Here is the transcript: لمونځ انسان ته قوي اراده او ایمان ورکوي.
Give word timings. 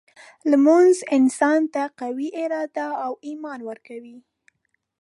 لمونځ 0.51 0.97
انسان 1.17 1.61
ته 1.73 1.83
قوي 2.01 2.27
اراده 2.43 2.87
او 3.05 3.13
ایمان 3.27 3.59
ورکوي. 3.69 4.17